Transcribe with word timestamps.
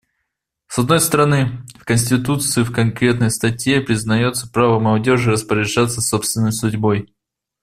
С 0.67 0.79
одной 0.79 0.99
стороны, 0.99 1.61
в 1.79 1.85
конституции 1.85 2.63
в 2.63 2.71
конкретной 2.73 3.29
статье 3.29 3.81
признается 3.81 4.49
право 4.51 4.79
молодежи 4.79 5.29
распоряжаться 5.31 6.01
собственной 6.01 6.51
судьбой. 6.53 7.13